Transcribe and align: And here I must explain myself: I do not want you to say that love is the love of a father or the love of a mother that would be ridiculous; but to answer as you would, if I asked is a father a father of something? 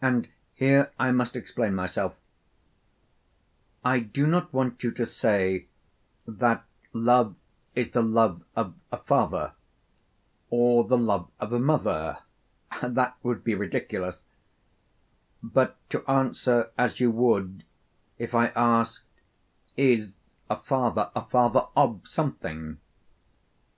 And 0.00 0.28
here 0.56 0.90
I 0.98 1.12
must 1.12 1.36
explain 1.36 1.76
myself: 1.76 2.16
I 3.84 4.00
do 4.00 4.26
not 4.26 4.52
want 4.52 4.82
you 4.82 4.90
to 4.90 5.06
say 5.06 5.68
that 6.26 6.64
love 6.92 7.36
is 7.76 7.90
the 7.90 8.02
love 8.02 8.42
of 8.56 8.74
a 8.90 8.96
father 8.96 9.52
or 10.50 10.82
the 10.82 10.98
love 10.98 11.30
of 11.38 11.52
a 11.52 11.60
mother 11.60 12.18
that 12.82 13.16
would 13.22 13.44
be 13.44 13.54
ridiculous; 13.54 14.24
but 15.44 15.76
to 15.90 16.02
answer 16.10 16.72
as 16.76 16.98
you 16.98 17.12
would, 17.12 17.62
if 18.18 18.34
I 18.34 18.46
asked 18.56 19.04
is 19.76 20.14
a 20.50 20.56
father 20.56 21.12
a 21.14 21.24
father 21.24 21.66
of 21.76 22.00
something? 22.04 22.78